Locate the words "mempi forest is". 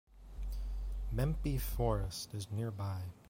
1.11-2.49